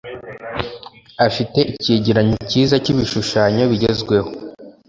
Afite 1.27 1.59
icyegeranyo 1.75 2.37
cyiza 2.49 2.75
cyibishushanyo 2.83 3.63
bigezweho 3.71 4.29